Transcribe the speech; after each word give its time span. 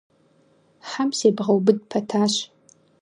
Хьэм 0.89 1.09
себгъэубыд 1.17 1.77
пэтащ. 1.89 2.33